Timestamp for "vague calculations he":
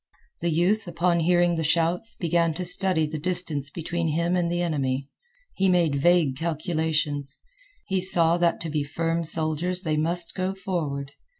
5.93-8.01